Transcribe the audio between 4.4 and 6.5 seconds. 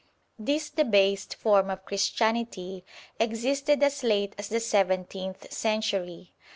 the seventeenth century.